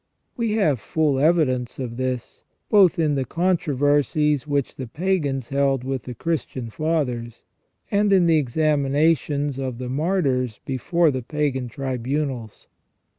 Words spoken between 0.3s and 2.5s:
We have full evidence of this,